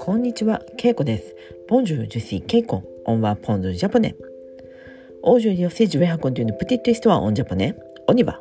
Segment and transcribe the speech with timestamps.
[0.00, 1.34] こんにちは、けいこです。
[1.66, 4.14] ボンジュージュシーケイコ、オンワポンジジャポネ。
[5.22, 7.74] オージュリオセジウェハコいうプティットストアオンジャポネ、
[8.06, 8.40] オニバ。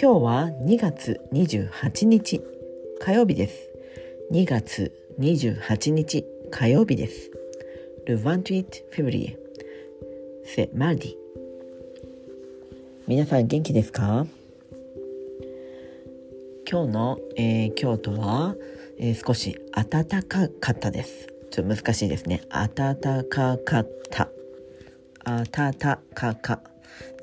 [0.00, 2.40] 今日は2月28日
[3.00, 3.68] 火曜日です。
[4.30, 7.32] 2月28日火曜日です。
[8.06, 9.38] ルヴァントゥイットフェブリエ、
[10.44, 11.14] セマルディ。
[13.08, 14.24] 皆さん元気ですか？
[16.70, 18.54] 今日の、えー、京都は、
[18.96, 21.26] えー、少し暖かかったです。
[21.50, 22.42] ちょっと難しいですね。
[22.48, 22.94] 暖
[23.28, 24.28] かかった。
[25.24, 25.74] 暖
[26.14, 26.60] かか。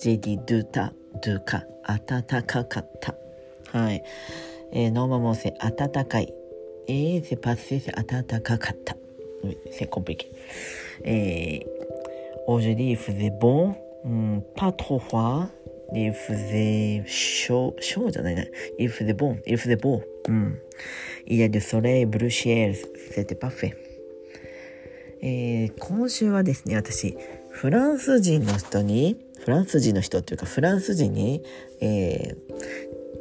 [0.01, 0.91] JD ドゥタ
[1.23, 1.63] ドゥカ。
[1.87, 3.15] 暖かかった。
[3.71, 4.03] はい。
[4.73, 6.33] えー、ノーマモーセ、暖かい。
[6.89, 8.97] えー、セパセセ、暖かかった。
[9.71, 10.29] C'est compliqué.
[11.05, 11.65] Et
[12.47, 13.75] aujourd'hui, il faisait bon,
[14.57, 15.47] pas trop froid.
[15.93, 18.51] Il faisait chaud, chaud じゃないね。
[18.77, 20.01] Il faisait bon, il faisait beau.
[20.27, 20.59] うん。
[21.25, 22.75] Il y a du soleil, bleu ciel,
[23.13, 23.73] c'était parfait.
[25.21, 27.17] えー、今週はですね、私、
[27.49, 31.43] フランス人の人に、フランス人の人っていうか、フランス人に、
[31.81, 32.35] え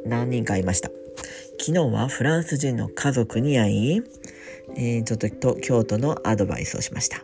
[0.05, 0.89] ー、何人かいました。
[1.59, 4.01] 昨日はフランス人の家族に会い、
[4.75, 7.23] えー、ちょっとと京都のアドバイスをしました。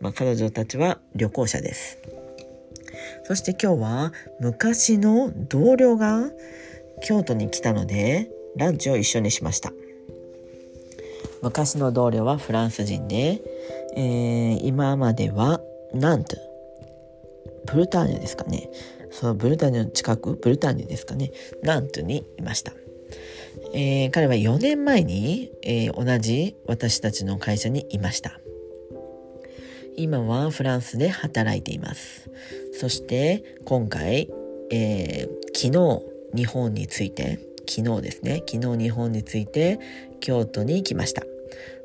[0.00, 1.98] まあ、彼女たちは旅行者です。
[3.28, 6.30] そして今日は昔の同僚が
[7.02, 9.70] 京都に来たのでランチを一緒にしました。
[11.42, 13.42] 昔の同僚はフランス人で、
[13.94, 15.60] えー、今までは
[15.92, 16.38] なんと
[17.66, 18.70] ブルターニュですかね。
[19.10, 20.32] そのブルターニュの近く？
[20.36, 21.30] ブルターニュですかね。
[21.62, 22.72] ナントにいました、
[23.74, 28.40] えー、彼は4年前に、えー、同じ私たちの会社にいました。
[29.98, 32.30] 今はフランスで働いています。
[32.72, 34.30] そして今回、
[34.70, 35.76] えー、昨
[36.32, 39.80] 日日本について、昨日ですね、昨日日本について
[40.20, 41.24] 京都に来ました。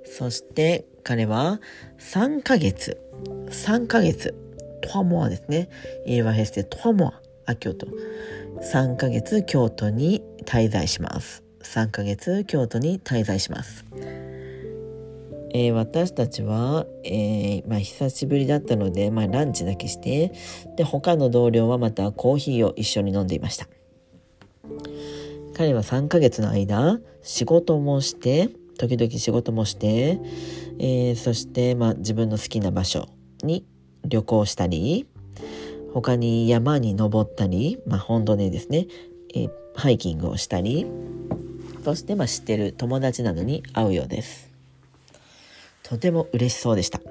[0.06, 1.60] そして彼は
[1.98, 3.02] 3ヶ月、
[3.50, 4.36] 3ヶ月、
[4.82, 5.70] トアモアですね。
[6.06, 7.88] イーワヘステトアモア、あ、京都。
[8.62, 11.44] 3ヶ月京都に滞在します。
[11.64, 13.84] 3ヶ月京都に滞在します。
[15.54, 20.34] えー、私たちは、えー、まあ、久しぶりだったので、まあ、ランチだけして
[20.76, 23.68] で他の同僚はまたコーヒーを一緒に飲んでいました。
[25.56, 28.50] 彼は3ヶ月の間仕事もして
[28.80, 30.20] 時々仕事もして、
[30.80, 33.08] えー、そして、まあ、自分の好きな場所
[33.44, 33.66] に
[34.04, 35.08] 旅行したり
[35.94, 38.88] 他に山に登ったり、まあ、本土でですね、
[39.36, 40.88] え、ハイキングをしたり
[41.84, 44.53] そして、まあ、知ってる友達などに会うようです。
[45.94, 47.02] とても嬉しそうでした。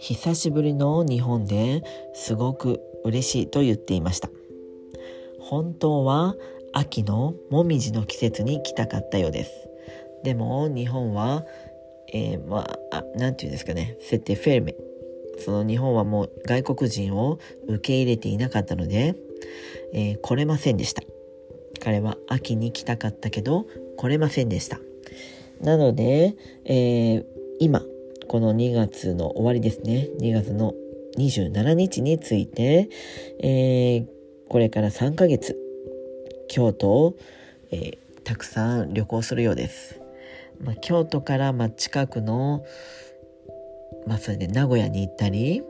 [0.00, 4.28] 久しぶりの日本ですごく嬉しいと言っていました。
[5.38, 6.34] 本当は
[6.72, 9.52] 秋のもみじの季節に来たかったようです。
[10.24, 11.44] でも日本は、
[12.12, 13.96] えー、まあ何て言うんですかね。
[14.00, 14.74] 設定フェルメ
[15.38, 17.38] その日本はもう外国人を
[17.68, 19.14] 受け入れていなかったので、
[19.92, 21.04] えー、来れませんでした。
[21.78, 23.66] 彼は秋に来たかったけど
[23.96, 24.80] 来れませんでした。
[25.60, 27.24] なので、えー、
[27.60, 27.82] 今、
[28.28, 30.08] この2月の終わりですね。
[30.20, 30.74] 2月の
[31.16, 32.88] 27日について、
[33.40, 34.06] えー、
[34.48, 35.56] これから3ヶ月、
[36.48, 37.16] 京都を、
[37.70, 40.00] えー、たくさん旅行するようです。
[40.60, 42.64] まあ、京都からま近くの、
[44.06, 45.62] まあ、それで名古屋に行ったり、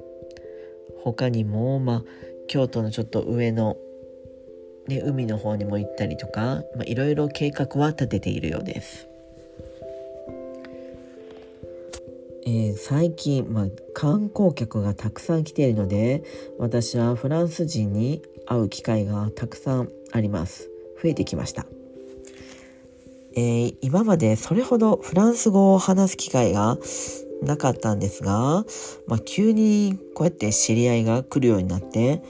[1.03, 2.03] 他にも、まあ、
[2.49, 3.77] 京都のちょっと上の、
[4.89, 9.09] ね、海の方にも行ったりとか、まあ、いろいろ計画は立てているようです。
[12.47, 16.23] えー、最近、まあ、観光客がたくさん来ているので
[16.59, 20.71] 私はフランス人に会う機会がたくさんあります。
[21.03, 21.67] 増えてきました、
[23.35, 26.79] えー、今までそれほどフランス語を話す機会が
[27.43, 28.65] なかったんですが、
[29.07, 32.23] まあ、急にこうやって知り合いが来るようになって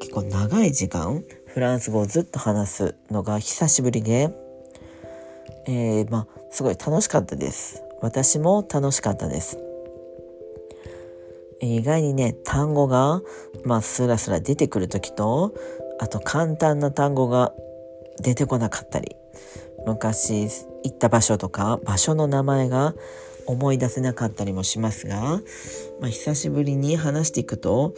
[0.00, 4.34] 結構長い時間フランス語をずっと話すのが久しぶりで、
[5.66, 7.83] えー、まあ、すごい楽しかったです。
[8.04, 9.58] 私も楽しかったです。
[11.62, 13.22] 意外にね、単語が、
[13.64, 15.54] まあ、スラスラ出てくる時と、
[15.98, 17.54] あと簡単な単語が
[18.22, 19.16] 出てこなかったり、
[19.86, 20.42] 昔
[20.84, 22.94] 行った場所とか、場所の名前が
[23.46, 25.40] 思い出せなかったりもしますが、
[25.98, 27.94] まあ、久しぶりに話していくと、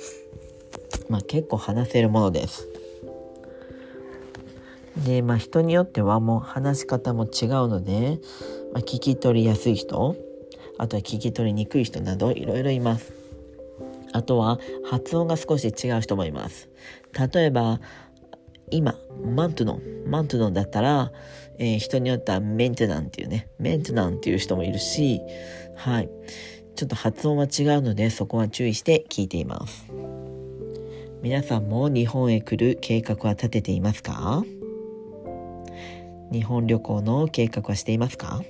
[1.08, 2.68] まあ、結構話せるものです。
[5.04, 8.18] で、まあ、人によってはもう話し方も違うので、
[8.72, 10.16] まあ、聞き取りやすい人
[10.78, 13.12] あとは聞き取りにくい人などいろいろいます
[14.12, 16.68] あとは発音が少し違う人もいます
[17.32, 17.80] 例えば
[18.70, 20.10] 今、マントノン。
[20.10, 21.12] マントノンだったら、
[21.58, 25.20] えー、人によってはメンテナンっていうね、メンテナンっていう人もいるし、
[25.76, 26.10] はい。
[26.74, 29.86] ちょっと発音は違うので、そこは注意して聞いています。
[31.22, 34.44] 皆さんも日本へ来る計画は立てていますか？
[36.32, 38.42] 日本旅行の計画はしていますか？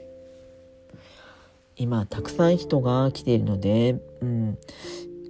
[1.76, 4.58] 今たくさん人が来ているので、うん、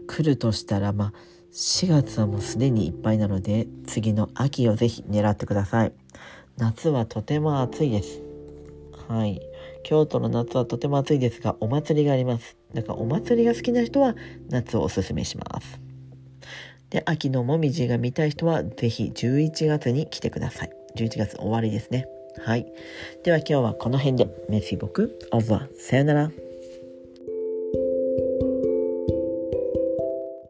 [0.06, 1.12] 来るとしたらまあ
[1.52, 5.92] 4月はもうすでにいっぱいなので次の秋をぜひ狙ってください。
[6.56, 8.22] 夏はとても暑いです。
[9.08, 9.40] はい。
[9.82, 12.56] 京都の夏はとても暑いですがお祭りがあります。
[12.74, 14.14] だからお祭りが好きな人は
[14.48, 15.80] 夏をおすすめします。
[16.90, 20.70] で秋のもみじが見たい人はぜひ11月に来てください。
[20.96, 22.06] 11月終わりですね。
[22.40, 22.66] はい。
[23.22, 24.28] では今日はこの辺で。
[24.48, 25.18] メッシ僕。
[25.32, 25.68] オブは。
[25.76, 26.45] さよなら。